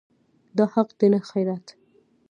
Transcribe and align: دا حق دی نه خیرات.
دا 0.57 0.65
حق 0.73 0.89
دی 0.99 1.07
نه 1.13 1.19
خیرات. 1.29 1.67